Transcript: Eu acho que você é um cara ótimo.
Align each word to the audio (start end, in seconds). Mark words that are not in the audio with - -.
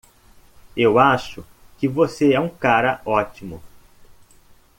Eu 0.75 0.97
acho 0.97 1.45
que 1.77 1.87
você 1.87 2.33
é 2.33 2.39
um 2.39 2.49
cara 2.49 2.99
ótimo. 3.05 3.61